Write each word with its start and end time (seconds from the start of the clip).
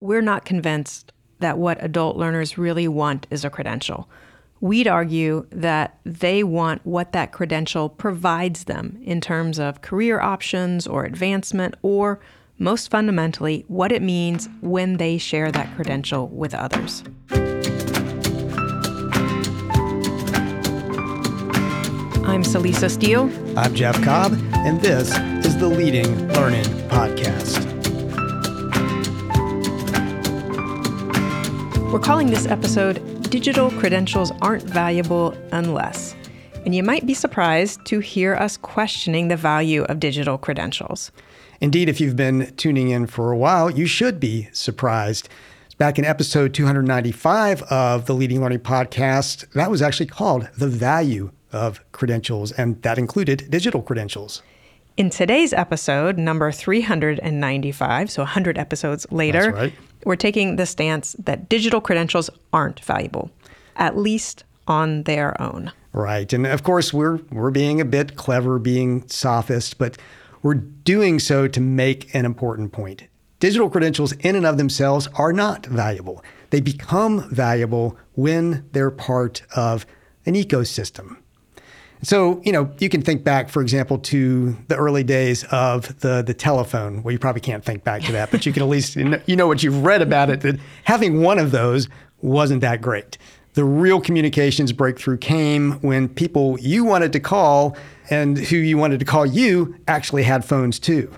we're 0.00 0.20
not 0.22 0.44
convinced 0.44 1.12
that 1.38 1.58
what 1.58 1.82
adult 1.82 2.16
learners 2.16 2.58
really 2.58 2.88
want 2.88 3.26
is 3.30 3.44
a 3.44 3.50
credential. 3.50 4.08
We'd 4.60 4.88
argue 4.88 5.46
that 5.50 5.98
they 6.04 6.42
want 6.42 6.84
what 6.86 7.12
that 7.12 7.32
credential 7.32 7.88
provides 7.88 8.64
them 8.64 8.98
in 9.02 9.20
terms 9.20 9.58
of 9.58 9.82
career 9.82 10.20
options 10.20 10.86
or 10.86 11.04
advancement, 11.04 11.74
or 11.82 12.20
most 12.58 12.90
fundamentally, 12.90 13.64
what 13.68 13.92
it 13.92 14.00
means 14.00 14.48
when 14.62 14.96
they 14.96 15.18
share 15.18 15.52
that 15.52 15.74
credential 15.76 16.28
with 16.28 16.54
others. 16.54 17.02
I'm 22.24 22.42
Celisa 22.42 22.90
Steele. 22.90 23.30
I'm 23.58 23.74
Jeff 23.74 24.02
Cobb, 24.02 24.32
and 24.54 24.80
this 24.80 25.10
is 25.46 25.58
the 25.58 25.68
Leading 25.68 26.28
Learning 26.28 26.64
Podcast. 26.88 27.65
We're 31.96 32.02
calling 32.02 32.26
this 32.26 32.46
episode 32.46 33.22
Digital 33.30 33.70
Credentials 33.70 34.30
Aren't 34.42 34.64
Valuable 34.64 35.34
Unless. 35.50 36.14
And 36.66 36.74
you 36.74 36.82
might 36.82 37.06
be 37.06 37.14
surprised 37.14 37.86
to 37.86 38.00
hear 38.00 38.34
us 38.34 38.58
questioning 38.58 39.28
the 39.28 39.36
value 39.36 39.84
of 39.84 39.98
digital 39.98 40.36
credentials. 40.36 41.10
Indeed, 41.58 41.88
if 41.88 41.98
you've 41.98 42.14
been 42.14 42.54
tuning 42.56 42.90
in 42.90 43.06
for 43.06 43.32
a 43.32 43.38
while, 43.38 43.70
you 43.70 43.86
should 43.86 44.20
be 44.20 44.50
surprised. 44.52 45.30
Back 45.78 45.98
in 45.98 46.04
episode 46.04 46.52
295 46.52 47.62
of 47.62 48.04
the 48.04 48.12
Leading 48.12 48.42
Learning 48.42 48.58
Podcast, 48.58 49.50
that 49.52 49.70
was 49.70 49.80
actually 49.80 50.04
called 50.04 50.50
The 50.58 50.68
Value 50.68 51.30
of 51.50 51.80
Credentials, 51.92 52.52
and 52.52 52.82
that 52.82 52.98
included 52.98 53.46
digital 53.48 53.80
credentials. 53.80 54.42
In 54.96 55.10
today's 55.10 55.52
episode, 55.52 56.16
number 56.16 56.50
395, 56.50 58.10
so 58.10 58.22
100 58.22 58.56
episodes 58.56 59.06
later, 59.10 59.52
right. 59.52 59.74
we're 60.06 60.16
taking 60.16 60.56
the 60.56 60.64
stance 60.64 61.14
that 61.18 61.50
digital 61.50 61.82
credentials 61.82 62.30
aren't 62.54 62.80
valuable, 62.80 63.30
at 63.76 63.98
least 63.98 64.44
on 64.66 65.02
their 65.02 65.38
own. 65.40 65.70
Right. 65.92 66.32
And 66.32 66.46
of 66.46 66.62
course, 66.62 66.94
we're 66.94 67.16
we're 67.30 67.50
being 67.50 67.78
a 67.78 67.84
bit 67.84 68.16
clever, 68.16 68.58
being 68.58 69.06
sophist, 69.06 69.76
but 69.76 69.98
we're 70.42 70.54
doing 70.54 71.18
so 71.18 71.46
to 71.46 71.60
make 71.60 72.14
an 72.14 72.24
important 72.24 72.72
point. 72.72 73.04
Digital 73.38 73.68
credentials 73.68 74.12
in 74.12 74.34
and 74.34 74.46
of 74.46 74.56
themselves 74.56 75.08
are 75.18 75.32
not 75.32 75.66
valuable. 75.66 76.24
They 76.48 76.62
become 76.62 77.28
valuable 77.28 77.98
when 78.14 78.66
they're 78.72 78.90
part 78.90 79.42
of 79.54 79.84
an 80.24 80.32
ecosystem. 80.32 81.18
So, 82.02 82.40
you 82.44 82.52
know, 82.52 82.70
you 82.78 82.88
can 82.88 83.02
think 83.02 83.24
back, 83.24 83.48
for 83.48 83.62
example, 83.62 83.98
to 83.98 84.56
the 84.68 84.76
early 84.76 85.02
days 85.02 85.44
of 85.44 85.98
the 86.00 86.22
the 86.22 86.34
telephone. 86.34 87.02
Well, 87.02 87.12
you 87.12 87.18
probably 87.18 87.40
can't 87.40 87.64
think 87.64 87.84
back 87.84 88.02
to 88.02 88.12
that, 88.12 88.30
but 88.30 88.46
you 88.46 88.52
can 88.52 88.62
at 88.62 88.68
least 88.68 88.96
you 88.96 89.36
know 89.36 89.46
what 89.46 89.62
you've 89.62 89.84
read 89.84 90.02
about 90.02 90.30
it 90.30 90.40
that 90.42 90.58
having 90.84 91.22
one 91.22 91.38
of 91.38 91.50
those 91.50 91.88
wasn't 92.22 92.60
that 92.60 92.80
great. 92.80 93.18
The 93.54 93.64
real 93.64 94.00
communications 94.00 94.72
breakthrough 94.72 95.16
came 95.16 95.72
when 95.80 96.08
people 96.08 96.58
you 96.60 96.84
wanted 96.84 97.12
to 97.14 97.20
call 97.20 97.76
and 98.10 98.36
who 98.36 98.56
you 98.56 98.76
wanted 98.76 98.98
to 98.98 99.06
call 99.06 99.24
you 99.24 99.74
actually 99.88 100.22
had 100.24 100.44
phones 100.44 100.78
too. 100.78 101.10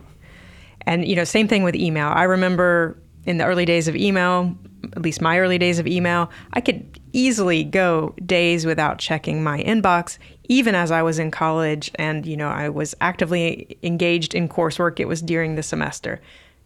And 0.82 1.06
you 1.06 1.16
know, 1.16 1.24
same 1.24 1.48
thing 1.48 1.64
with 1.64 1.74
email. 1.74 2.08
I 2.08 2.22
remember 2.22 2.96
in 3.24 3.38
the 3.38 3.44
early 3.44 3.64
days 3.64 3.88
of 3.88 3.96
email, 3.96 4.56
at 4.92 5.02
least 5.02 5.20
my 5.20 5.38
early 5.38 5.58
days 5.58 5.78
of 5.78 5.86
email, 5.86 6.30
I 6.52 6.60
could 6.60 6.98
easily 7.18 7.64
go 7.64 8.14
days 8.24 8.64
without 8.64 8.98
checking 8.98 9.42
my 9.42 9.60
inbox, 9.64 10.18
even 10.44 10.76
as 10.76 10.92
I 10.92 11.02
was 11.02 11.18
in 11.18 11.32
college 11.32 11.90
and, 11.96 12.24
you 12.24 12.36
know, 12.36 12.48
I 12.48 12.68
was 12.68 12.94
actively 13.00 13.76
engaged 13.82 14.34
in 14.34 14.48
coursework. 14.48 15.00
It 15.00 15.08
was 15.08 15.20
during 15.20 15.56
the 15.56 15.62
semester. 15.64 16.20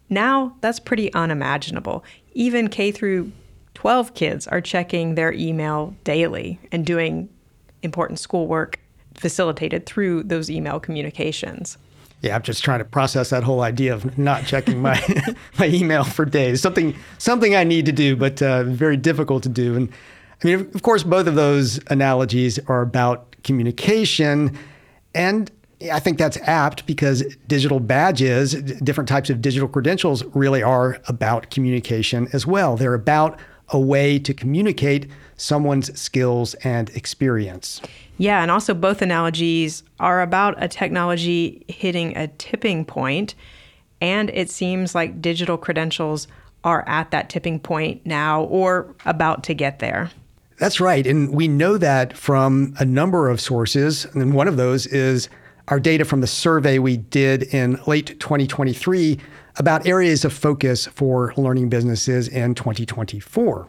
Now, 0.09 0.55
that's 0.61 0.79
pretty 0.79 1.11
unimaginable. 1.13 2.03
Even 2.33 2.67
K 2.67 2.91
through 2.91 3.31
12 3.73 4.13
kids 4.13 4.47
are 4.47 4.61
checking 4.61 5.15
their 5.15 5.33
email 5.33 5.95
daily 6.03 6.59
and 6.71 6.85
doing 6.85 7.29
important 7.81 8.19
schoolwork 8.19 8.79
facilitated 9.15 9.87
through 9.87 10.23
those 10.23 10.51
email 10.51 10.79
communications. 10.79 11.77
Yeah, 12.21 12.35
I'm 12.35 12.43
just 12.43 12.63
trying 12.63 12.79
to 12.79 12.85
process 12.85 13.31
that 13.31 13.43
whole 13.43 13.61
idea 13.61 13.93
of 13.93 14.17
not 14.17 14.45
checking 14.45 14.81
my 14.81 15.01
my 15.59 15.67
email 15.67 16.03
for 16.03 16.25
days. 16.25 16.61
Something 16.61 16.95
something 17.17 17.55
I 17.55 17.63
need 17.63 17.85
to 17.87 17.91
do, 17.91 18.15
but 18.15 18.41
uh, 18.41 18.63
very 18.63 18.95
difficult 18.95 19.43
to 19.43 19.49
do. 19.49 19.75
And 19.75 19.89
I 20.41 20.47
mean, 20.47 20.59
of 20.73 20.81
course, 20.81 21.03
both 21.03 21.27
of 21.27 21.35
those 21.35 21.79
analogies 21.87 22.59
are 22.67 22.81
about 22.81 23.35
communication, 23.43 24.57
and 25.13 25.51
I 25.91 25.99
think 25.99 26.17
that's 26.17 26.37
apt 26.37 26.85
because 26.85 27.23
digital 27.47 27.79
badges, 27.79 28.53
different 28.53 29.09
types 29.09 29.29
of 29.29 29.41
digital 29.41 29.67
credentials, 29.67 30.23
really 30.33 30.63
are 30.63 31.01
about 31.07 31.49
communication 31.49 32.27
as 32.33 32.47
well. 32.47 32.77
They're 32.77 32.93
about 32.93 33.39
a 33.69 33.79
way 33.79 34.19
to 34.19 34.33
communicate 34.33 35.09
someone's 35.35 35.97
skills 35.99 36.53
and 36.55 36.89
experience. 36.91 37.81
Yeah, 38.17 38.41
and 38.41 38.51
also 38.51 38.73
both 38.73 39.01
analogies 39.01 39.83
are 39.99 40.21
about 40.21 40.61
a 40.61 40.67
technology 40.67 41.65
hitting 41.67 42.15
a 42.15 42.27
tipping 42.27 42.85
point, 42.85 43.35
and 43.99 44.29
it 44.29 44.49
seems 44.49 44.93
like 44.93 45.21
digital 45.21 45.57
credentials 45.57 46.27
are 46.63 46.87
at 46.87 47.11
that 47.11 47.29
tipping 47.29 47.59
point 47.59 48.05
now 48.05 48.43
or 48.43 48.95
about 49.05 49.43
to 49.45 49.53
get 49.53 49.79
there. 49.79 50.11
That's 50.57 50.79
right. 50.79 51.05
And 51.05 51.33
we 51.33 51.47
know 51.47 51.77
that 51.77 52.15
from 52.15 52.75
a 52.79 52.85
number 52.85 53.29
of 53.29 53.41
sources. 53.41 54.05
And 54.13 54.33
one 54.33 54.47
of 54.47 54.57
those 54.57 54.85
is 54.87 55.29
our 55.67 55.79
data 55.79 56.05
from 56.05 56.21
the 56.21 56.27
survey 56.27 56.79
we 56.79 56.97
did 56.97 57.43
in 57.53 57.79
late 57.87 58.19
2023 58.19 59.19
about 59.57 59.85
areas 59.85 60.25
of 60.25 60.33
focus 60.33 60.87
for 60.87 61.33
learning 61.37 61.69
businesses 61.69 62.27
in 62.27 62.55
2024. 62.55 63.67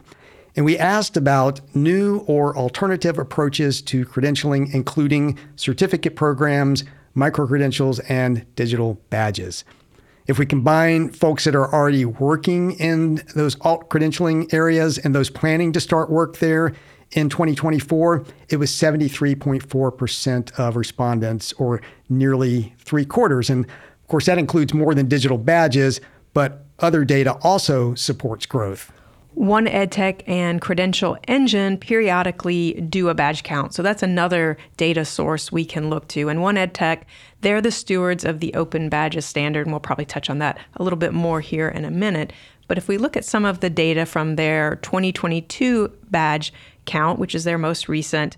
And 0.57 0.65
we 0.65 0.79
asked 0.79 1.17
about 1.17 1.61
new 1.75 2.19
or 2.27 2.57
alternative 2.57 3.19
approaches 3.19 3.83
to 3.83 4.05
credentialing, 4.07 4.73
including 4.73 5.39
certificate 5.57 6.17
programs, 6.17 6.85
micro 7.15 7.47
credentials, 7.47 7.99
and 8.01 8.47
digital 8.55 8.95
badges. 9.11 9.65
If 10.27 10.39
we 10.39 10.47
combine 10.47 11.11
folks 11.11 11.45
that 11.45 11.55
are 11.55 11.71
already 11.71 12.07
working 12.07 12.73
in 12.73 13.17
those 13.35 13.61
alt 13.61 13.91
credentialing 13.91 14.53
areas 14.55 14.97
and 14.97 15.15
those 15.15 15.29
planning 15.29 15.71
to 15.73 15.81
start 15.81 16.09
work 16.09 16.39
there 16.39 16.73
in 17.11 17.29
2024, 17.29 18.25
it 18.49 18.57
was 18.57 18.71
73.4% 18.71 20.59
of 20.59 20.77
respondents, 20.77 21.53
or 21.55 21.83
nearly 22.09 22.75
three 22.79 23.05
quarters. 23.05 23.51
And 23.51 23.67
of 23.67 24.09
course, 24.09 24.25
that 24.25 24.39
includes 24.39 24.73
more 24.73 24.95
than 24.95 25.09
digital 25.09 25.37
badges, 25.37 26.01
but 26.33 26.65
other 26.79 27.05
data 27.05 27.37
also 27.43 27.95
supports 27.95 28.47
growth. 28.47 28.93
One 29.35 29.67
EdTech 29.67 30.23
and 30.29 30.61
Credential 30.61 31.19
Engine 31.27 31.77
periodically 31.77 32.75
do 32.75 33.09
a 33.09 33.15
badge 33.15 33.43
count. 33.43 33.75
So 33.75 33.83
that's 33.83 34.03
another 34.03 34.57
data 34.77 35.05
source 35.05 35.51
we 35.51 35.65
can 35.65 35.91
look 35.91 36.07
to. 36.09 36.29
And 36.29 36.41
One 36.41 36.55
EdTech, 36.55 37.03
they're 37.41 37.61
the 37.61 37.73
stewards 37.73 38.25
of 38.25 38.39
the 38.39 38.55
Open 38.55 38.89
Badges 38.89 39.27
standard, 39.27 39.67
and 39.67 39.73
we'll 39.73 39.81
probably 39.81 40.05
touch 40.05 40.31
on 40.31 40.39
that 40.39 40.59
a 40.77 40.85
little 40.85 40.99
bit 40.99 41.13
more 41.13 41.41
here 41.41 41.69
in 41.69 41.85
a 41.85 41.91
minute. 41.91 42.33
But 42.69 42.79
if 42.79 42.87
we 42.87 42.97
look 42.97 43.17
at 43.17 43.25
some 43.25 43.45
of 43.45 43.59
the 43.59 43.69
data 43.69 44.07
from 44.07 44.37
their 44.37 44.77
2022 44.77 45.93
badge 46.11 46.53
count, 46.87 47.19
which 47.19 47.35
is 47.35 47.43
their 47.43 47.59
most 47.59 47.89
recent, 47.89 48.37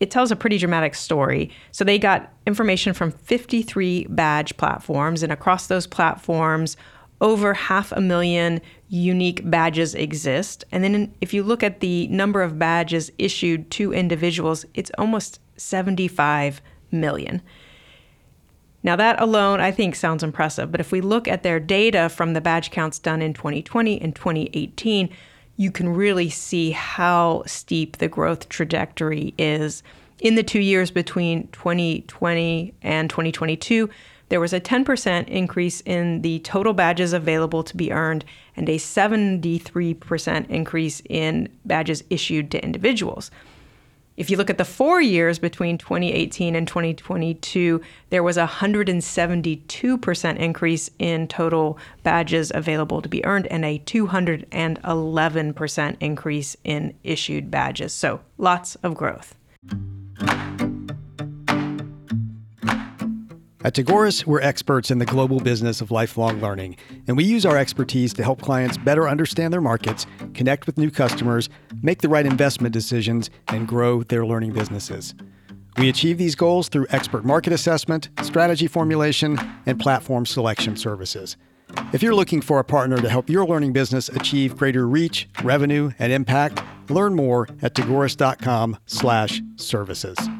it 0.00 0.10
tells 0.10 0.30
a 0.30 0.36
pretty 0.36 0.56
dramatic 0.56 0.94
story. 0.94 1.50
So 1.70 1.84
they 1.84 1.98
got 1.98 2.32
information 2.46 2.94
from 2.94 3.12
53 3.12 4.06
badge 4.08 4.56
platforms, 4.56 5.22
and 5.22 5.32
across 5.32 5.66
those 5.66 5.86
platforms, 5.86 6.78
over 7.20 7.52
half 7.52 7.92
a 7.92 8.00
million 8.00 8.62
unique 8.90 9.48
badges 9.48 9.94
exist. 9.94 10.64
And 10.72 10.82
then 10.82 11.14
if 11.20 11.32
you 11.32 11.42
look 11.44 11.62
at 11.62 11.80
the 11.80 12.08
number 12.08 12.42
of 12.42 12.58
badges 12.58 13.10
issued 13.18 13.70
to 13.72 13.94
individuals, 13.94 14.66
it's 14.74 14.90
almost 14.98 15.40
75 15.56 16.60
million. 16.90 17.40
Now, 18.82 18.96
that 18.96 19.20
alone 19.20 19.60
I 19.60 19.70
think 19.70 19.94
sounds 19.94 20.22
impressive, 20.22 20.72
but 20.72 20.80
if 20.80 20.90
we 20.90 21.00
look 21.00 21.28
at 21.28 21.42
their 21.42 21.60
data 21.60 22.08
from 22.08 22.32
the 22.32 22.40
badge 22.40 22.70
counts 22.70 22.98
done 22.98 23.22
in 23.22 23.32
2020 23.32 24.00
and 24.00 24.14
2018, 24.14 25.08
you 25.56 25.70
can 25.70 25.88
really 25.90 26.30
see 26.30 26.70
how 26.72 27.44
steep 27.46 27.98
the 27.98 28.08
growth 28.08 28.48
trajectory 28.48 29.34
is. 29.38 29.82
In 30.18 30.34
the 30.34 30.42
two 30.42 30.60
years 30.60 30.90
between 30.90 31.48
2020 31.48 32.74
and 32.82 33.08
2022, 33.08 33.88
there 34.30 34.40
was 34.40 34.54
a 34.54 34.60
10% 34.60 35.28
increase 35.28 35.82
in 35.82 36.22
the 36.22 36.38
total 36.38 36.72
badges 36.72 37.12
available 37.12 37.62
to 37.64 37.76
be 37.76 37.92
earned 37.92 38.24
and 38.56 38.66
a 38.68 38.78
73% 38.78 40.48
increase 40.48 41.02
in 41.08 41.48
badges 41.64 42.02
issued 42.08 42.50
to 42.52 42.64
individuals. 42.64 43.30
If 44.16 44.30
you 44.30 44.36
look 44.36 44.50
at 44.50 44.58
the 44.58 44.64
four 44.64 45.00
years 45.00 45.38
between 45.38 45.78
2018 45.78 46.54
and 46.54 46.68
2022, 46.68 47.80
there 48.10 48.22
was 48.22 48.36
a 48.36 48.46
172% 48.46 50.36
increase 50.36 50.90
in 50.98 51.26
total 51.26 51.78
badges 52.02 52.52
available 52.54 53.00
to 53.00 53.08
be 53.08 53.24
earned 53.24 53.46
and 53.46 53.64
a 53.64 53.78
211% 53.78 55.96
increase 56.00 56.54
in 56.64 56.92
issued 57.02 57.50
badges. 57.50 57.94
So 57.94 58.20
lots 58.36 58.74
of 58.76 58.94
growth. 58.94 59.34
At 63.62 63.74
Tagoras, 63.74 64.24
we're 64.24 64.40
experts 64.40 64.90
in 64.90 65.00
the 65.00 65.04
global 65.04 65.38
business 65.38 65.82
of 65.82 65.90
lifelong 65.90 66.40
learning, 66.40 66.78
and 67.06 67.14
we 67.14 67.24
use 67.24 67.44
our 67.44 67.58
expertise 67.58 68.14
to 68.14 68.22
help 68.22 68.40
clients 68.40 68.78
better 68.78 69.06
understand 69.06 69.52
their 69.52 69.60
markets, 69.60 70.06
connect 70.32 70.66
with 70.66 70.78
new 70.78 70.90
customers, 70.90 71.50
make 71.82 72.00
the 72.00 72.08
right 72.08 72.24
investment 72.24 72.72
decisions, 72.72 73.28
and 73.48 73.68
grow 73.68 74.02
their 74.04 74.24
learning 74.24 74.54
businesses. 74.54 75.14
We 75.76 75.90
achieve 75.90 76.16
these 76.16 76.34
goals 76.34 76.70
through 76.70 76.86
expert 76.88 77.26
market 77.26 77.52
assessment, 77.52 78.08
strategy 78.22 78.66
formulation, 78.66 79.38
and 79.66 79.78
platform 79.78 80.24
selection 80.24 80.74
services. 80.74 81.36
If 81.92 82.02
you're 82.02 82.14
looking 82.14 82.40
for 82.40 82.60
a 82.60 82.64
partner 82.64 82.96
to 82.96 83.10
help 83.10 83.28
your 83.28 83.46
learning 83.46 83.74
business 83.74 84.08
achieve 84.08 84.56
greater 84.56 84.88
reach, 84.88 85.28
revenue, 85.44 85.90
and 85.98 86.14
impact, 86.14 86.62
learn 86.88 87.14
more 87.14 87.46
at 87.60 87.74
tagoras.com/services. 87.74 90.39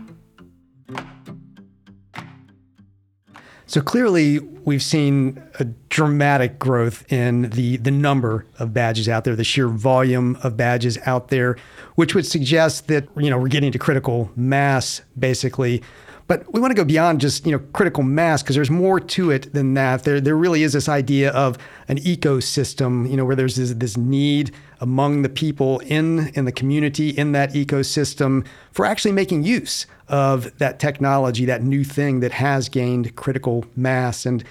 So 3.70 3.80
clearly, 3.80 4.40
we've 4.40 4.82
seen 4.82 5.40
a 5.60 5.64
dramatic 5.90 6.58
growth 6.58 7.04
in 7.12 7.50
the, 7.50 7.76
the 7.76 7.92
number 7.92 8.44
of 8.58 8.74
badges 8.74 9.08
out 9.08 9.22
there, 9.22 9.36
the 9.36 9.44
sheer 9.44 9.68
volume 9.68 10.36
of 10.42 10.56
badges 10.56 10.98
out 11.06 11.28
there, 11.28 11.56
which 11.94 12.12
would 12.12 12.26
suggest 12.26 12.88
that 12.88 13.06
you 13.16 13.30
know 13.30 13.38
we're 13.38 13.46
getting 13.46 13.70
to 13.70 13.78
critical 13.78 14.28
mass, 14.34 15.02
basically. 15.16 15.84
But 16.30 16.44
we 16.54 16.60
want 16.60 16.70
to 16.70 16.76
go 16.76 16.84
beyond 16.84 17.20
just 17.20 17.44
you 17.44 17.50
know 17.50 17.58
critical 17.72 18.04
mass 18.04 18.40
because 18.40 18.54
there's 18.54 18.70
more 18.70 19.00
to 19.00 19.32
it 19.32 19.52
than 19.52 19.74
that. 19.74 20.04
There 20.04 20.20
there 20.20 20.36
really 20.36 20.62
is 20.62 20.74
this 20.74 20.88
idea 20.88 21.32
of 21.32 21.58
an 21.88 21.98
ecosystem, 21.98 23.10
you 23.10 23.16
know, 23.16 23.24
where 23.24 23.34
there's 23.34 23.56
this, 23.56 23.72
this 23.72 23.96
need 23.96 24.54
among 24.80 25.22
the 25.22 25.28
people 25.28 25.80
in 25.80 26.28
in 26.34 26.44
the 26.44 26.52
community 26.52 27.08
in 27.08 27.32
that 27.32 27.54
ecosystem 27.54 28.46
for 28.70 28.86
actually 28.86 29.10
making 29.10 29.42
use 29.42 29.86
of 30.06 30.56
that 30.58 30.78
technology, 30.78 31.46
that 31.46 31.64
new 31.64 31.82
thing 31.82 32.20
that 32.20 32.30
has 32.30 32.68
gained 32.68 33.16
critical 33.16 33.64
mass. 33.74 34.24
And 34.24 34.44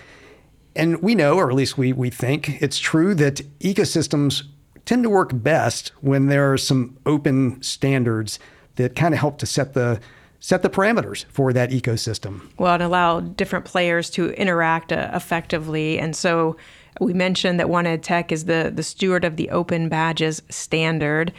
and 0.76 1.02
we 1.02 1.16
know, 1.16 1.38
or 1.38 1.50
at 1.50 1.56
least 1.56 1.78
we 1.78 1.94
we 1.94 2.10
think 2.10 2.62
it's 2.62 2.78
true 2.78 3.16
that 3.16 3.36
ecosystems 3.62 4.44
tend 4.84 5.04
to 5.04 5.10
work 5.10 5.30
best 5.34 5.94
when 6.02 6.26
there 6.26 6.52
are 6.52 6.58
some 6.58 6.98
open 7.06 7.64
standards 7.64 8.38
that 8.76 8.98
kind 8.98 9.14
of 9.14 9.22
help 9.22 9.38
to 9.38 9.46
set 9.46 9.76
the 9.76 10.02
set 10.40 10.62
the 10.62 10.70
parameters 10.70 11.26
for 11.26 11.52
that 11.54 11.72
ecosystem. 11.72 12.50
Well, 12.58 12.74
and 12.74 12.84
allow 12.84 13.20
different 13.20 13.66
players 13.66 14.10
to 14.12 14.30
interact 14.32 14.92
uh, 14.92 15.12
effectively. 15.14 16.00
And 16.00 16.16
so 16.16 16.56
we 17.00 17.14
mentioned 17.14 17.60
that 17.60 17.70
One 17.70 17.86
EdTech 17.86 18.32
is 18.32 18.46
the, 18.46 18.72
the 18.74 18.84
steward 18.84 19.26
of 19.26 19.36
the 19.36 19.50
Open 19.50 19.90
Badges 19.90 20.42
standard. 20.50 21.34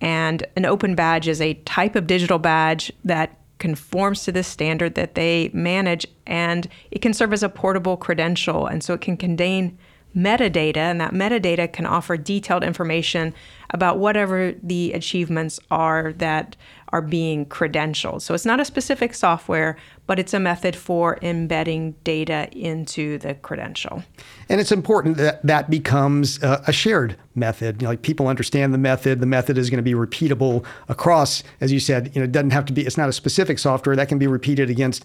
And 0.00 0.46
an 0.56 0.66
open 0.66 0.94
badge 0.94 1.26
is 1.26 1.40
a 1.40 1.54
type 1.64 1.96
of 1.96 2.06
digital 2.06 2.38
badge 2.38 2.92
that 3.04 3.38
conforms 3.58 4.24
to 4.24 4.32
this 4.32 4.46
standard 4.46 4.94
that 4.94 5.14
they 5.14 5.50
manage, 5.54 6.06
and 6.26 6.68
it 6.90 7.00
can 7.00 7.14
serve 7.14 7.32
as 7.32 7.42
a 7.42 7.48
portable 7.48 7.96
credential. 7.96 8.66
And 8.66 8.84
so 8.84 8.92
it 8.92 9.00
can 9.00 9.16
contain 9.16 9.78
metadata, 10.14 10.76
and 10.76 11.00
that 11.00 11.12
metadata 11.12 11.72
can 11.72 11.86
offer 11.86 12.18
detailed 12.18 12.64
information 12.64 13.34
about 13.70 13.98
whatever 13.98 14.52
the 14.62 14.92
achievements 14.92 15.58
are 15.70 16.12
that 16.14 16.56
are 16.90 17.02
being 17.02 17.46
credentialed. 17.46 18.22
So 18.22 18.32
it's 18.34 18.46
not 18.46 18.60
a 18.60 18.64
specific 18.64 19.14
software, 19.14 19.76
but 20.06 20.18
it's 20.18 20.32
a 20.32 20.40
method 20.40 20.76
for 20.76 21.18
embedding 21.20 21.92
data 22.04 22.48
into 22.52 23.18
the 23.18 23.34
credential. 23.34 24.04
And 24.48 24.60
it's 24.60 24.70
important 24.70 25.16
that 25.16 25.44
that 25.44 25.68
becomes 25.68 26.40
a, 26.42 26.72
shared 26.72 27.16
method. 27.34 27.82
You 27.82 27.86
know, 27.86 27.92
like 27.92 28.02
people 28.02 28.28
understand 28.28 28.72
the 28.72 28.78
method. 28.78 29.20
The 29.20 29.26
method 29.26 29.58
is 29.58 29.68
going 29.70 29.78
to 29.78 29.82
be 29.82 29.94
repeatable 29.94 30.64
across, 30.88 31.42
as 31.60 31.72
you 31.72 31.80
said. 31.80 32.12
You 32.14 32.20
know, 32.20 32.24
it 32.24 32.32
doesn't 32.32 32.50
have 32.50 32.66
to 32.66 32.72
be. 32.72 32.82
It's 32.82 32.96
not 32.96 33.08
a 33.08 33.12
specific 33.12 33.58
software 33.58 33.96
that 33.96 34.08
can 34.08 34.18
be 34.18 34.26
repeated 34.26 34.70
against 34.70 35.04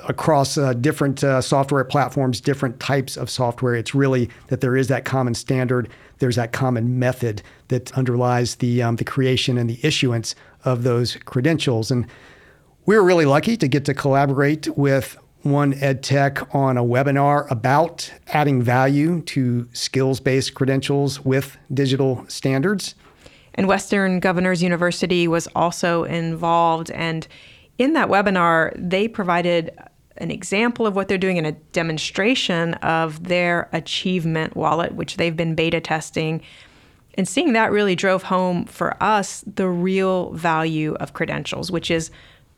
across 0.00 0.56
uh, 0.56 0.72
different 0.74 1.22
uh, 1.22 1.40
software 1.40 1.84
platforms, 1.84 2.40
different 2.40 2.80
types 2.80 3.16
of 3.16 3.28
software. 3.28 3.74
It's 3.74 3.94
really 3.94 4.30
that 4.48 4.60
there 4.60 4.76
is 4.76 4.88
that 4.88 5.04
common 5.04 5.34
standard, 5.34 5.88
there's 6.18 6.36
that 6.36 6.52
common 6.52 6.98
method 6.98 7.42
that 7.68 7.92
underlies 7.96 8.56
the 8.56 8.82
um, 8.82 8.96
the 8.96 9.04
creation 9.04 9.58
and 9.58 9.68
the 9.68 9.78
issuance 9.82 10.34
of 10.64 10.82
those 10.82 11.16
credentials. 11.24 11.90
And 11.90 12.06
we 12.86 12.96
were 12.96 13.04
really 13.04 13.26
lucky 13.26 13.56
to 13.56 13.68
get 13.68 13.84
to 13.86 13.94
collaborate 13.94 14.68
with 14.76 15.16
One 15.42 15.74
EdTech 15.74 16.54
on 16.54 16.76
a 16.76 16.82
webinar 16.82 17.50
about 17.50 18.12
adding 18.28 18.62
value 18.62 19.20
to 19.22 19.68
skills-based 19.72 20.54
credentials 20.54 21.24
with 21.24 21.58
digital 21.72 22.24
standards. 22.28 22.94
And 23.54 23.68
Western 23.68 24.20
Governors 24.20 24.62
University 24.62 25.28
was 25.28 25.46
also 25.54 26.04
involved 26.04 26.90
and 26.90 27.28
in 27.78 27.94
that 27.94 28.08
webinar, 28.08 28.72
they 28.76 29.08
provided 29.08 29.76
an 30.18 30.30
example 30.30 30.86
of 30.86 30.94
what 30.94 31.08
they're 31.08 31.18
doing 31.18 31.38
and 31.38 31.46
a 31.46 31.52
demonstration 31.52 32.74
of 32.74 33.24
their 33.24 33.68
achievement 33.72 34.56
wallet, 34.56 34.94
which 34.94 35.16
they've 35.16 35.36
been 35.36 35.54
beta 35.54 35.80
testing. 35.80 36.40
And 37.16 37.28
seeing 37.28 37.52
that 37.52 37.70
really 37.70 37.94
drove 37.94 38.24
home 38.24 38.64
for 38.66 39.00
us 39.02 39.44
the 39.54 39.68
real 39.68 40.32
value 40.32 40.94
of 40.94 41.12
credentials, 41.12 41.70
which 41.70 41.90
is 41.90 42.10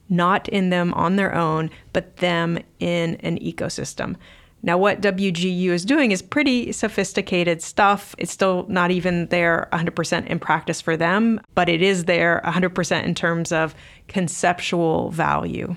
not 0.08 0.48
in 0.48 0.70
them 0.70 0.94
on 0.94 1.16
their 1.16 1.34
own, 1.34 1.70
but 1.92 2.16
them 2.18 2.58
in 2.78 3.16
an 3.16 3.38
ecosystem. 3.38 4.16
Now, 4.62 4.78
what 4.78 5.00
WGU 5.00 5.68
is 5.68 5.84
doing 5.84 6.10
is 6.10 6.22
pretty 6.22 6.72
sophisticated 6.72 7.62
stuff. 7.62 8.14
It's 8.18 8.32
still 8.32 8.66
not 8.68 8.90
even 8.90 9.26
there 9.26 9.68
100% 9.72 10.26
in 10.26 10.38
practice 10.40 10.80
for 10.80 10.96
them, 10.96 11.40
but 11.54 11.68
it 11.68 11.82
is 11.82 12.06
there 12.06 12.40
100% 12.44 13.04
in 13.04 13.14
terms 13.14 13.52
of 13.52 13.74
conceptual 14.08 15.10
value. 15.10 15.76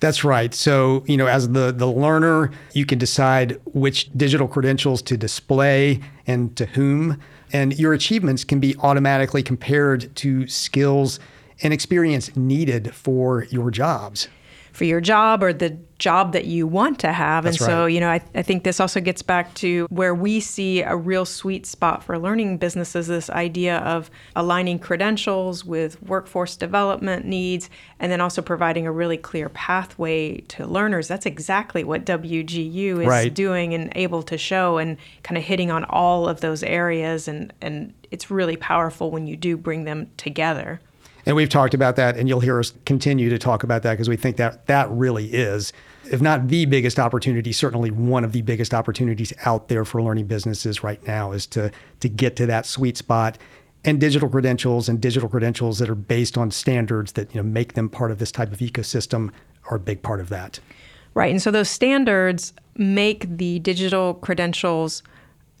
That's 0.00 0.22
right. 0.22 0.54
So, 0.54 1.02
you 1.06 1.16
know, 1.16 1.26
as 1.26 1.48
the, 1.48 1.72
the 1.72 1.88
learner, 1.88 2.52
you 2.74 2.86
can 2.86 2.98
decide 2.98 3.60
which 3.64 4.12
digital 4.16 4.46
credentials 4.46 5.02
to 5.02 5.16
display 5.16 6.00
and 6.26 6.54
to 6.56 6.66
whom. 6.66 7.20
And 7.52 7.78
your 7.78 7.92
achievements 7.92 8.44
can 8.44 8.60
be 8.60 8.76
automatically 8.78 9.42
compared 9.42 10.14
to 10.16 10.46
skills 10.46 11.18
and 11.62 11.72
experience 11.72 12.36
needed 12.36 12.94
for 12.94 13.44
your 13.44 13.70
jobs 13.70 14.28
for 14.78 14.84
your 14.84 15.00
job 15.00 15.42
or 15.42 15.52
the 15.52 15.76
job 15.98 16.32
that 16.32 16.44
you 16.44 16.64
want 16.64 17.00
to 17.00 17.12
have. 17.12 17.42
That's 17.42 17.58
and 17.58 17.66
so, 17.66 17.82
right. 17.82 17.86
you 17.88 17.98
know, 17.98 18.08
I, 18.08 18.22
I 18.32 18.42
think 18.42 18.62
this 18.62 18.78
also 18.78 19.00
gets 19.00 19.22
back 19.22 19.52
to 19.54 19.88
where 19.90 20.14
we 20.14 20.38
see 20.38 20.82
a 20.82 20.94
real 20.94 21.24
sweet 21.24 21.66
spot 21.66 22.04
for 22.04 22.16
learning 22.16 22.58
businesses 22.58 23.08
this 23.08 23.28
idea 23.28 23.78
of 23.78 24.08
aligning 24.36 24.78
credentials 24.78 25.64
with 25.64 26.00
workforce 26.04 26.54
development 26.54 27.26
needs 27.26 27.68
and 27.98 28.12
then 28.12 28.20
also 28.20 28.40
providing 28.40 28.86
a 28.86 28.92
really 28.92 29.16
clear 29.16 29.48
pathway 29.48 30.38
to 30.42 30.64
learners. 30.64 31.08
That's 31.08 31.26
exactly 31.26 31.82
what 31.82 32.06
WGU 32.06 33.00
is 33.00 33.06
right. 33.08 33.34
doing 33.34 33.74
and 33.74 33.92
able 33.96 34.22
to 34.22 34.38
show 34.38 34.78
and 34.78 34.96
kind 35.24 35.36
of 35.36 35.42
hitting 35.42 35.72
on 35.72 35.82
all 35.86 36.28
of 36.28 36.40
those 36.40 36.62
areas. 36.62 37.26
And, 37.26 37.52
and 37.60 37.92
it's 38.12 38.30
really 38.30 38.56
powerful 38.56 39.10
when 39.10 39.26
you 39.26 39.36
do 39.36 39.56
bring 39.56 39.82
them 39.82 40.08
together. 40.16 40.80
And 41.28 41.36
we've 41.36 41.50
talked 41.50 41.74
about 41.74 41.96
that, 41.96 42.16
and 42.16 42.26
you'll 42.26 42.40
hear 42.40 42.58
us 42.58 42.72
continue 42.86 43.28
to 43.28 43.38
talk 43.38 43.62
about 43.62 43.82
that 43.82 43.92
because 43.92 44.08
we 44.08 44.16
think 44.16 44.38
that 44.38 44.66
that 44.66 44.90
really 44.90 45.26
is, 45.26 45.74
if 46.10 46.22
not 46.22 46.48
the 46.48 46.64
biggest 46.64 46.98
opportunity, 46.98 47.52
certainly 47.52 47.90
one 47.90 48.24
of 48.24 48.32
the 48.32 48.40
biggest 48.40 48.72
opportunities 48.72 49.34
out 49.44 49.68
there 49.68 49.84
for 49.84 50.02
learning 50.02 50.24
businesses 50.24 50.82
right 50.82 51.06
now 51.06 51.32
is 51.32 51.46
to 51.48 51.70
to 52.00 52.08
get 52.08 52.34
to 52.36 52.46
that 52.46 52.64
sweet 52.64 52.96
spot. 52.96 53.36
And 53.84 54.00
digital 54.00 54.30
credentials 54.30 54.88
and 54.88 55.02
digital 55.02 55.28
credentials 55.28 55.78
that 55.80 55.90
are 55.90 55.94
based 55.94 56.38
on 56.38 56.50
standards 56.50 57.12
that 57.12 57.34
you 57.34 57.42
know 57.42 57.46
make 57.46 57.74
them 57.74 57.90
part 57.90 58.10
of 58.10 58.18
this 58.18 58.32
type 58.32 58.50
of 58.50 58.60
ecosystem 58.60 59.30
are 59.70 59.76
a 59.76 59.80
big 59.80 60.02
part 60.02 60.20
of 60.20 60.30
that. 60.30 60.60
Right, 61.12 61.30
and 61.30 61.42
so 61.42 61.50
those 61.50 61.68
standards 61.68 62.54
make 62.74 63.36
the 63.36 63.58
digital 63.58 64.14
credentials 64.14 65.02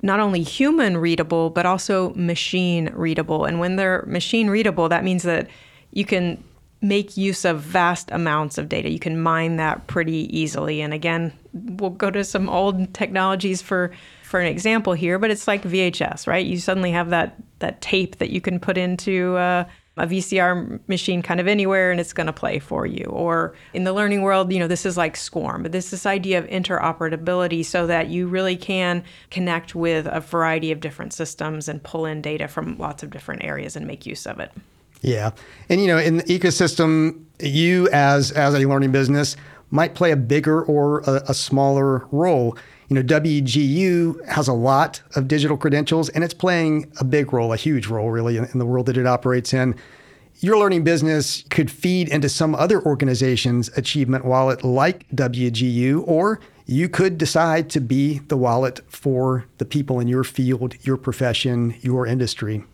not 0.02 0.20
only 0.20 0.42
human 0.42 0.96
readable, 0.96 1.50
but 1.50 1.66
also 1.66 2.12
machine 2.14 2.90
readable. 2.94 3.44
And 3.44 3.58
when 3.58 3.76
they're 3.76 4.04
machine 4.06 4.48
readable, 4.48 4.88
that 4.88 5.04
means 5.04 5.24
that 5.24 5.48
you 5.92 6.04
can 6.04 6.42
make 6.80 7.16
use 7.16 7.44
of 7.44 7.60
vast 7.60 8.08
amounts 8.12 8.58
of 8.58 8.68
data. 8.68 8.88
You 8.88 9.00
can 9.00 9.20
mine 9.20 9.56
that 9.56 9.86
pretty 9.88 10.28
easily. 10.36 10.80
And 10.80 10.94
again, 10.94 11.32
we'll 11.52 11.90
go 11.90 12.10
to 12.10 12.22
some 12.22 12.48
old 12.48 12.94
technologies 12.94 13.62
for 13.62 13.92
for 14.22 14.40
an 14.40 14.46
example 14.46 14.92
here, 14.92 15.18
but 15.18 15.30
it's 15.30 15.48
like 15.48 15.62
VHS, 15.62 16.26
right? 16.26 16.44
You 16.44 16.58
suddenly 16.58 16.92
have 16.92 17.10
that 17.10 17.36
that 17.60 17.80
tape 17.80 18.18
that 18.18 18.30
you 18.30 18.40
can 18.40 18.60
put 18.60 18.78
into 18.78 19.36
uh, 19.36 19.64
a 19.98 20.06
VCR 20.06 20.80
machine 20.88 21.22
kind 21.22 21.40
of 21.40 21.46
anywhere 21.46 21.90
and 21.90 22.00
it's 22.00 22.12
going 22.12 22.26
to 22.26 22.32
play 22.32 22.58
for 22.58 22.86
you. 22.86 23.04
Or 23.06 23.54
in 23.72 23.84
the 23.84 23.92
learning 23.92 24.22
world, 24.22 24.52
you 24.52 24.58
know, 24.58 24.66
this 24.66 24.86
is 24.86 24.96
like 24.96 25.16
SCORM, 25.16 25.62
but 25.62 25.72
this 25.72 25.90
this 25.90 26.06
idea 26.06 26.38
of 26.38 26.46
interoperability 26.46 27.64
so 27.64 27.86
that 27.86 28.08
you 28.08 28.26
really 28.26 28.56
can 28.56 29.04
connect 29.30 29.74
with 29.74 30.06
a 30.06 30.20
variety 30.20 30.72
of 30.72 30.80
different 30.80 31.12
systems 31.12 31.68
and 31.68 31.82
pull 31.82 32.06
in 32.06 32.22
data 32.22 32.48
from 32.48 32.78
lots 32.78 33.02
of 33.02 33.10
different 33.10 33.44
areas 33.44 33.76
and 33.76 33.86
make 33.86 34.06
use 34.06 34.26
of 34.26 34.40
it. 34.40 34.52
Yeah. 35.00 35.30
And 35.68 35.80
you 35.80 35.86
know, 35.86 35.98
in 35.98 36.18
the 36.18 36.24
ecosystem, 36.24 37.24
you 37.40 37.88
as 37.92 38.32
as 38.32 38.54
a 38.54 38.60
learning 38.60 38.92
business 38.92 39.36
might 39.70 39.94
play 39.94 40.10
a 40.12 40.16
bigger 40.16 40.62
or 40.62 41.00
a, 41.00 41.22
a 41.28 41.34
smaller 41.34 42.06
role 42.10 42.56
you 42.88 42.94
know, 42.94 43.02
WGU 43.02 44.26
has 44.26 44.48
a 44.48 44.52
lot 44.52 45.02
of 45.14 45.28
digital 45.28 45.56
credentials 45.56 46.08
and 46.10 46.24
it's 46.24 46.34
playing 46.34 46.90
a 46.98 47.04
big 47.04 47.32
role, 47.32 47.52
a 47.52 47.56
huge 47.56 47.86
role 47.86 48.10
really 48.10 48.36
in, 48.38 48.46
in 48.46 48.58
the 48.58 48.66
world 48.66 48.86
that 48.86 48.96
it 48.96 49.06
operates 49.06 49.52
in. 49.52 49.74
Your 50.40 50.56
learning 50.56 50.84
business 50.84 51.42
could 51.50 51.70
feed 51.70 52.08
into 52.08 52.28
some 52.28 52.54
other 52.54 52.80
organization's 52.82 53.68
achievement 53.76 54.24
wallet 54.24 54.64
like 54.64 55.08
WGU, 55.10 56.04
or 56.06 56.40
you 56.64 56.88
could 56.88 57.18
decide 57.18 57.68
to 57.70 57.80
be 57.80 58.20
the 58.20 58.36
wallet 58.36 58.80
for 58.88 59.46
the 59.58 59.64
people 59.64 59.98
in 59.98 60.06
your 60.06 60.22
field, 60.22 60.74
your 60.82 60.96
profession, 60.96 61.74
your 61.80 62.06
industry. 62.06 62.64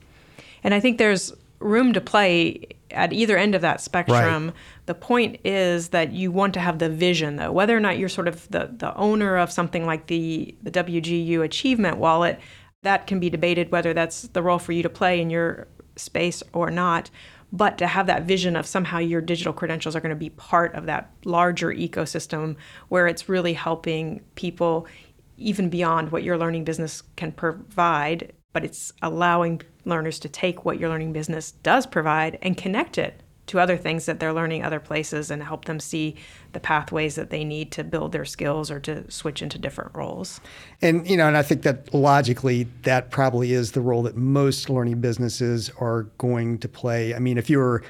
And 0.62 0.74
I 0.74 0.80
think 0.80 0.98
there's 0.98 1.32
room 1.58 1.92
to 1.94 2.00
play 2.00 2.66
at 2.90 3.12
either 3.12 3.36
end 3.36 3.54
of 3.54 3.62
that 3.62 3.80
spectrum. 3.80 4.46
Right. 4.46 4.54
The 4.86 4.94
point 4.94 5.40
is 5.44 5.88
that 5.88 6.12
you 6.12 6.30
want 6.30 6.54
to 6.54 6.60
have 6.60 6.78
the 6.78 6.88
vision, 6.88 7.36
though, 7.36 7.52
whether 7.52 7.76
or 7.76 7.80
not 7.80 7.98
you're 7.98 8.08
sort 8.08 8.28
of 8.28 8.48
the, 8.50 8.70
the 8.76 8.94
owner 8.96 9.36
of 9.36 9.50
something 9.50 9.86
like 9.86 10.06
the, 10.06 10.54
the 10.62 10.70
WGU 10.70 11.42
Achievement 11.44 11.98
Wallet, 11.98 12.38
that 12.82 13.06
can 13.06 13.18
be 13.18 13.30
debated 13.30 13.72
whether 13.72 13.94
that's 13.94 14.22
the 14.28 14.42
role 14.42 14.58
for 14.58 14.72
you 14.72 14.82
to 14.82 14.90
play 14.90 15.20
in 15.20 15.30
your 15.30 15.66
space 15.96 16.42
or 16.52 16.70
not. 16.70 17.10
But 17.52 17.78
to 17.78 17.86
have 17.86 18.08
that 18.08 18.24
vision 18.24 18.56
of 18.56 18.66
somehow 18.66 18.98
your 18.98 19.20
digital 19.20 19.52
credentials 19.52 19.94
are 19.94 20.00
going 20.00 20.10
to 20.10 20.16
be 20.16 20.30
part 20.30 20.74
of 20.74 20.86
that 20.86 21.10
larger 21.24 21.72
ecosystem 21.72 22.56
where 22.88 23.06
it's 23.06 23.28
really 23.28 23.52
helping 23.52 24.22
people 24.34 24.88
even 25.36 25.68
beyond 25.68 26.10
what 26.10 26.24
your 26.24 26.36
learning 26.36 26.64
business 26.64 27.02
can 27.16 27.30
provide 27.32 28.32
but 28.54 28.64
it's 28.64 28.92
allowing 29.02 29.60
learners 29.84 30.18
to 30.20 30.28
take 30.30 30.64
what 30.64 30.80
your 30.80 30.88
learning 30.88 31.12
business 31.12 31.52
does 31.62 31.84
provide 31.84 32.38
and 32.40 32.56
connect 32.56 32.96
it 32.96 33.20
to 33.46 33.60
other 33.60 33.76
things 33.76 34.06
that 34.06 34.20
they're 34.20 34.32
learning 34.32 34.64
other 34.64 34.80
places 34.80 35.30
and 35.30 35.42
help 35.42 35.66
them 35.66 35.78
see 35.78 36.16
the 36.52 36.60
pathways 36.60 37.16
that 37.16 37.28
they 37.28 37.44
need 37.44 37.70
to 37.72 37.84
build 37.84 38.12
their 38.12 38.24
skills 38.24 38.70
or 38.70 38.80
to 38.80 39.10
switch 39.10 39.42
into 39.42 39.58
different 39.58 39.94
roles. 39.94 40.40
And 40.80 41.06
you 41.06 41.16
know, 41.16 41.28
and 41.28 41.36
I 41.36 41.42
think 41.42 41.62
that 41.62 41.92
logically 41.92 42.68
that 42.82 43.10
probably 43.10 43.52
is 43.52 43.72
the 43.72 43.82
role 43.82 44.02
that 44.04 44.16
most 44.16 44.70
learning 44.70 45.00
businesses 45.00 45.70
are 45.78 46.04
going 46.16 46.58
to 46.58 46.68
play. 46.68 47.14
I 47.14 47.18
mean, 47.18 47.36
if 47.36 47.50
you're 47.50 47.82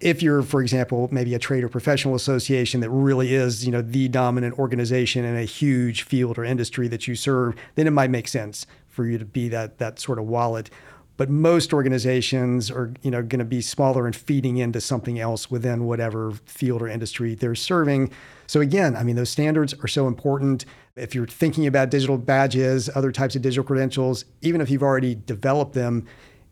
if 0.00 0.22
you're, 0.22 0.42
for 0.42 0.60
example, 0.60 1.08
maybe 1.10 1.34
a 1.34 1.38
trade 1.38 1.64
or 1.64 1.68
professional 1.70 2.14
association 2.14 2.80
that 2.80 2.90
really 2.90 3.32
is, 3.32 3.64
you 3.64 3.72
know, 3.72 3.80
the 3.80 4.08
dominant 4.08 4.58
organization 4.58 5.24
in 5.24 5.34
a 5.34 5.44
huge 5.44 6.02
field 6.02 6.36
or 6.36 6.44
industry 6.44 6.88
that 6.88 7.08
you 7.08 7.14
serve, 7.14 7.54
then 7.76 7.86
it 7.86 7.92
might 7.92 8.10
make 8.10 8.28
sense 8.28 8.66
for 8.94 9.06
you 9.06 9.18
to 9.18 9.24
be 9.24 9.48
that 9.48 9.78
that 9.78 9.98
sort 9.98 10.18
of 10.18 10.26
wallet. 10.26 10.70
But 11.16 11.30
most 11.30 11.72
organizations 11.72 12.70
are, 12.70 12.92
you 13.02 13.10
know, 13.10 13.22
going 13.22 13.38
to 13.38 13.44
be 13.44 13.60
smaller 13.60 14.06
and 14.06 14.16
feeding 14.16 14.56
into 14.56 14.80
something 14.80 15.20
else 15.20 15.48
within 15.48 15.84
whatever 15.84 16.32
field 16.46 16.82
or 16.82 16.88
industry 16.88 17.36
they're 17.36 17.54
serving. 17.54 18.10
So 18.48 18.60
again, 18.60 18.96
I 18.96 19.04
mean, 19.04 19.14
those 19.14 19.30
standards 19.30 19.74
are 19.74 19.86
so 19.86 20.08
important. 20.08 20.64
If 20.96 21.14
you're 21.14 21.28
thinking 21.28 21.68
about 21.68 21.90
digital 21.90 22.18
badges, 22.18 22.90
other 22.96 23.12
types 23.12 23.36
of 23.36 23.42
digital 23.42 23.62
credentials, 23.62 24.24
even 24.42 24.60
if 24.60 24.70
you've 24.70 24.82
already 24.82 25.14
developed 25.14 25.74
them 25.74 26.04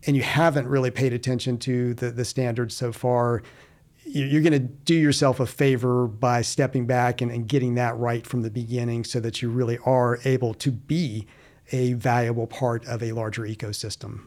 and 0.06 0.14
you 0.14 0.22
haven't 0.22 0.68
really 0.68 0.92
paid 0.92 1.12
attention 1.12 1.58
to 1.58 1.94
the, 1.94 2.12
the 2.12 2.24
standards 2.24 2.76
so 2.76 2.92
far, 2.92 3.42
you're 4.04 4.42
going 4.42 4.52
to 4.52 4.58
do 4.58 4.94
yourself 4.94 5.40
a 5.40 5.46
favor 5.46 6.06
by 6.06 6.42
stepping 6.42 6.86
back 6.86 7.20
and, 7.20 7.30
and 7.30 7.48
getting 7.48 7.74
that 7.76 7.96
right 7.96 8.26
from 8.26 8.42
the 8.42 8.50
beginning 8.50 9.04
so 9.04 9.20
that 9.20 9.42
you 9.42 9.48
really 9.48 9.78
are 9.84 10.18
able 10.24 10.54
to 10.54 10.70
be 10.70 11.26
a 11.72 11.94
valuable 11.94 12.46
part 12.46 12.86
of 12.86 13.02
a 13.02 13.12
larger 13.12 13.42
ecosystem. 13.42 14.20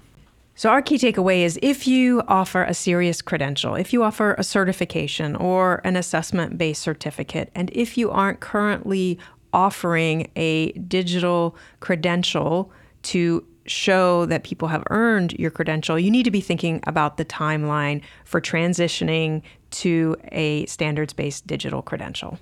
So, 0.58 0.70
our 0.70 0.82
key 0.82 0.98
takeaway 0.98 1.40
is 1.40 1.60
if 1.62 1.86
you 1.86 2.22
offer 2.28 2.64
a 2.64 2.74
serious 2.74 3.22
credential, 3.22 3.76
if 3.76 3.92
you 3.92 4.04
offer 4.04 4.36
a 4.38 4.44
certification 4.44 5.36
or 5.36 5.82
an 5.84 5.98
assessment 5.98 6.58
based 6.58 6.82
certificate, 6.82 7.52
and 7.54 7.70
if 7.74 7.98
you 7.98 8.10
aren't 8.10 8.40
currently 8.40 9.20
offering 9.52 10.32
a 10.36 10.72
digital 10.74 11.58
credential 11.82 12.72
to 13.04 13.46
show 13.66 14.26
that 14.28 14.44
people 14.44 14.68
have 14.68 14.84
earned 14.90 15.34
your 15.34 15.52
credential, 15.52 16.00
you 16.00 16.12
need 16.12 16.24
to 16.24 16.32
be 16.32 16.42
thinking 16.42 16.80
about 16.88 17.18
the 17.18 17.26
timeline 17.26 18.02
for 18.24 18.40
transitioning 18.40 19.42
to 19.72 20.16
a 20.32 20.66
standards 20.68 21.14
based 21.14 21.46
digital 21.48 21.82
credential. 21.82 22.40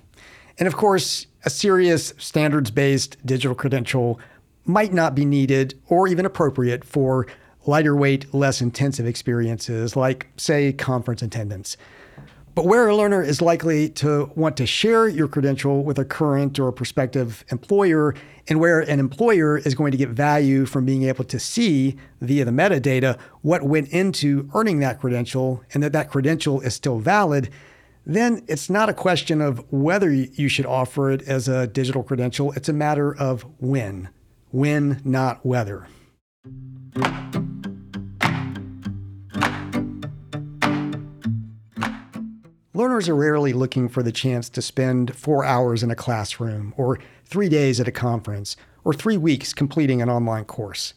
And 0.58 0.68
of 0.68 0.76
course, 0.76 1.26
a 1.44 1.50
serious 1.50 2.12
standards 2.18 2.70
based 2.70 3.16
digital 3.26 3.54
credential 3.54 4.20
might 4.64 4.92
not 4.92 5.14
be 5.14 5.24
needed 5.24 5.78
or 5.88 6.08
even 6.08 6.24
appropriate 6.24 6.84
for 6.84 7.26
lighter 7.66 7.96
weight, 7.96 8.32
less 8.34 8.60
intensive 8.60 9.06
experiences 9.06 9.96
like, 9.96 10.28
say, 10.36 10.72
conference 10.72 11.22
attendance. 11.22 11.76
But 12.54 12.66
where 12.66 12.86
a 12.86 12.94
learner 12.94 13.20
is 13.20 13.42
likely 13.42 13.88
to 13.90 14.30
want 14.36 14.56
to 14.58 14.66
share 14.66 15.08
your 15.08 15.26
credential 15.26 15.82
with 15.82 15.98
a 15.98 16.04
current 16.04 16.60
or 16.60 16.70
prospective 16.70 17.44
employer, 17.50 18.14
and 18.46 18.60
where 18.60 18.80
an 18.80 19.00
employer 19.00 19.58
is 19.58 19.74
going 19.74 19.90
to 19.90 19.98
get 19.98 20.10
value 20.10 20.64
from 20.64 20.84
being 20.84 21.02
able 21.02 21.24
to 21.24 21.40
see 21.40 21.96
via 22.20 22.44
the 22.44 22.52
metadata 22.52 23.18
what 23.40 23.64
went 23.64 23.88
into 23.88 24.48
earning 24.54 24.78
that 24.80 25.00
credential 25.00 25.64
and 25.72 25.82
that 25.82 25.92
that 25.92 26.10
credential 26.10 26.60
is 26.60 26.74
still 26.74 27.00
valid, 27.00 27.50
then 28.06 28.44
it's 28.46 28.70
not 28.70 28.88
a 28.88 28.94
question 28.94 29.40
of 29.40 29.64
whether 29.72 30.12
you 30.12 30.48
should 30.48 30.66
offer 30.66 31.10
it 31.10 31.22
as 31.22 31.48
a 31.48 31.66
digital 31.66 32.04
credential. 32.04 32.52
It's 32.52 32.68
a 32.68 32.72
matter 32.72 33.16
of 33.16 33.44
when. 33.58 34.10
When, 34.54 35.00
not 35.02 35.44
whether. 35.44 35.88
Learners 42.72 43.08
are 43.08 43.16
rarely 43.16 43.52
looking 43.52 43.88
for 43.88 44.04
the 44.04 44.12
chance 44.12 44.48
to 44.50 44.62
spend 44.62 45.16
four 45.16 45.44
hours 45.44 45.82
in 45.82 45.90
a 45.90 45.96
classroom, 45.96 46.72
or 46.76 47.00
three 47.24 47.48
days 47.48 47.80
at 47.80 47.88
a 47.88 47.90
conference, 47.90 48.56
or 48.84 48.94
three 48.94 49.16
weeks 49.16 49.52
completing 49.52 50.00
an 50.00 50.08
online 50.08 50.44
course. 50.44 50.94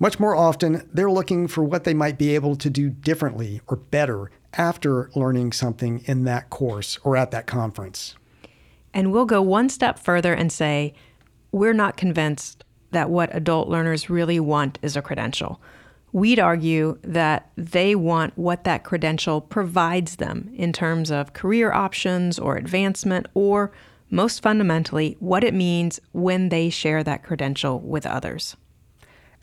Much 0.00 0.18
more 0.18 0.34
often, 0.34 0.90
they're 0.92 1.08
looking 1.08 1.46
for 1.46 1.62
what 1.62 1.84
they 1.84 1.94
might 1.94 2.18
be 2.18 2.34
able 2.34 2.56
to 2.56 2.68
do 2.68 2.90
differently 2.90 3.60
or 3.68 3.76
better 3.76 4.32
after 4.54 5.12
learning 5.14 5.52
something 5.52 6.02
in 6.06 6.24
that 6.24 6.50
course 6.50 6.98
or 7.04 7.16
at 7.16 7.30
that 7.30 7.46
conference. 7.46 8.16
And 8.92 9.12
we'll 9.12 9.26
go 9.26 9.40
one 9.42 9.68
step 9.68 9.96
further 9.96 10.34
and 10.34 10.50
say, 10.50 10.92
we're 11.52 11.72
not 11.72 11.96
convinced 11.96 12.64
that 12.96 13.10
what 13.10 13.34
adult 13.34 13.68
learners 13.68 14.10
really 14.10 14.40
want 14.40 14.78
is 14.82 14.96
a 14.96 15.02
credential 15.02 15.60
we'd 16.16 16.38
argue 16.38 16.98
that 17.02 17.50
they 17.56 17.94
want 17.94 18.36
what 18.38 18.64
that 18.64 18.84
credential 18.84 19.38
provides 19.38 20.16
them 20.16 20.50
in 20.54 20.72
terms 20.72 21.10
of 21.10 21.34
career 21.34 21.70
options 21.72 22.38
or 22.38 22.56
advancement, 22.56 23.26
or 23.34 23.70
most 24.08 24.42
fundamentally, 24.42 25.14
what 25.20 25.44
it 25.44 25.52
means 25.52 26.00
when 26.12 26.48
they 26.48 26.70
share 26.70 27.04
that 27.04 27.22
credential 27.22 27.80
with 27.80 28.06
others. 28.06 28.56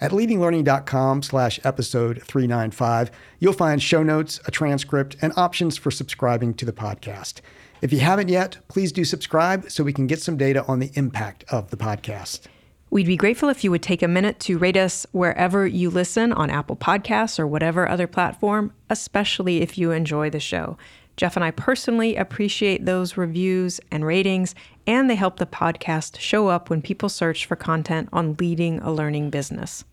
At 0.02 0.10
leadinglearning.com 0.10 1.22
slash 1.22 1.60
episode 1.64 2.24
395, 2.24 3.12
you'll 3.38 3.54
find 3.54 3.80
show 3.80 4.02
notes, 4.02 4.40
a 4.48 4.52
transcript, 4.52 5.16
and 5.22 5.32
options 5.38 5.78
for 5.78 5.92
subscribing 5.92 6.56
to 6.56 6.66
the 6.66 6.74
podcast. 6.74 7.42
If 7.84 7.94
you 7.94 8.00
haven't 8.00 8.30
yet, 8.30 8.58
please 8.68 8.92
do 8.92 9.06
subscribe 9.06 9.70
so 9.70 9.84
we 9.84 9.94
can 9.94 10.08
get 10.08 10.22
some 10.22 10.38
data 10.38 10.66
on 10.66 10.80
the 10.80 10.92
impact 10.96 11.44
of 11.50 11.70
the 11.70 11.78
podcast. 11.78 12.48
We'd 12.94 13.08
be 13.08 13.18
grateful 13.18 13.50
if 13.50 13.64
you 13.64 13.72
would 13.72 13.82
take 13.82 14.04
a 14.04 14.08
minute 14.08 14.40
to 14.42 14.60
rate 14.60 14.78
us 14.78 15.08
wherever 15.14 15.66
you 15.66 15.90
listen 15.90 16.32
on 16.32 16.52
Apple 16.52 16.76
Podcasts 16.76 17.40
or 17.40 17.48
whatever 17.48 17.90
other 17.90 18.06
platform, 18.06 18.72
especially 18.88 19.64
if 19.64 19.80
you 19.80 19.90
enjoy 19.90 20.30
the 20.30 20.40
show. 20.40 20.78
Jeff 21.18 21.36
and 21.36 21.44
I 21.44 21.50
personally 21.50 22.16
appreciate 22.16 22.86
those 22.86 23.18
reviews 23.18 23.82
and 23.90 24.06
ratings, 24.06 24.54
and 24.86 25.10
they 25.10 25.16
help 25.16 25.38
the 25.38 25.48
podcast 25.48 26.20
show 26.20 26.50
up 26.50 26.70
when 26.70 26.84
people 26.84 27.10
search 27.10 27.48
for 27.48 27.56
content 27.56 28.10
on 28.14 28.36
leading 28.40 28.78
a 28.82 28.94
learning 28.94 29.32
business. 29.32 29.84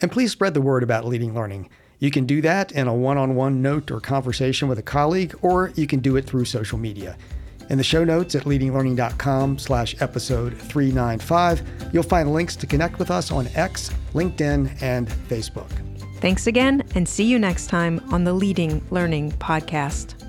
And 0.00 0.12
please 0.12 0.30
spread 0.30 0.54
the 0.54 0.62
word 0.62 0.84
about 0.84 1.04
leading 1.04 1.34
learning. 1.34 1.68
You 1.98 2.12
can 2.12 2.24
do 2.24 2.40
that 2.42 2.70
in 2.70 2.86
a 2.86 2.94
one 2.94 3.18
on 3.18 3.34
one 3.34 3.62
note 3.62 3.90
or 3.90 3.98
conversation 3.98 4.68
with 4.68 4.78
a 4.78 4.82
colleague, 4.82 5.34
or 5.42 5.72
you 5.74 5.88
can 5.88 5.98
do 5.98 6.14
it 6.14 6.24
through 6.24 6.44
social 6.44 6.78
media. 6.78 7.16
In 7.74 7.78
the 7.78 7.82
show 7.82 8.04
notes 8.04 8.36
at 8.36 8.44
leadinglearning.com 8.44 9.58
slash 9.58 10.00
episode 10.00 10.56
395, 10.56 11.90
you'll 11.92 12.04
find 12.04 12.32
links 12.32 12.54
to 12.54 12.68
connect 12.68 13.00
with 13.00 13.10
us 13.10 13.32
on 13.32 13.48
X, 13.56 13.90
LinkedIn, 14.12 14.80
and 14.80 15.08
Facebook. 15.08 15.68
Thanks 16.20 16.46
again, 16.46 16.84
and 16.94 17.08
see 17.08 17.24
you 17.24 17.36
next 17.36 17.66
time 17.66 18.00
on 18.12 18.22
the 18.22 18.32
Leading 18.32 18.80
Learning 18.92 19.32
Podcast. 19.32 20.23